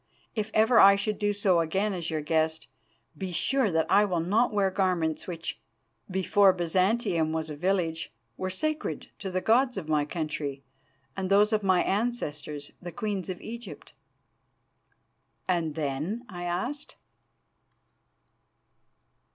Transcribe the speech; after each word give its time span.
If 0.33 0.49
ever 0.55 0.79
I 0.79 0.95
should 0.95 1.19
do 1.19 1.31
so 1.31 1.59
again 1.59 1.93
as 1.93 2.09
your 2.09 2.21
guest, 2.23 2.65
be 3.15 3.31
sure 3.31 3.71
that 3.71 3.85
I 3.87 4.03
will 4.03 4.19
not 4.19 4.51
wear 4.51 4.71
garments 4.71 5.27
which, 5.27 5.61
before 6.09 6.51
Byzantium 6.53 7.33
was 7.33 7.51
a 7.51 7.55
village, 7.55 8.11
were 8.35 8.49
sacred 8.49 9.11
to 9.19 9.29
the 9.29 9.41
gods 9.41 9.77
of 9.77 9.87
my 9.87 10.05
country 10.05 10.63
and 11.15 11.29
those 11.29 11.53
of 11.53 11.61
my 11.61 11.83
ancestors 11.83 12.71
the 12.81 12.91
Queens 12.91 13.29
of 13.29 13.39
Egypt.'" 13.41 13.93
"And 15.47 15.75
then?" 15.75 16.23
I 16.27 16.45
asked. 16.45 16.95